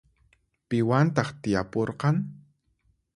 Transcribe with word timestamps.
Piwantaq 0.67 1.29
tiyapurqan? 1.41 2.17